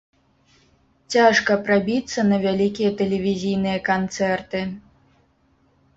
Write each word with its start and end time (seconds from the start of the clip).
Цяжка 1.15 1.57
прабіцца 1.67 2.19
на 2.31 2.37
вялікія 2.47 2.91
тэлевізійныя 3.03 3.77
канцэрты. 3.93 4.67